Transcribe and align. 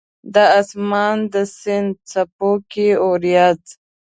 د 0.33 0.35
اسمان 0.59 1.17
د 1.33 1.35
سیند 1.59 1.91
څپو 2.09 2.51
کې 2.71 2.87
اوریځ 3.05 3.61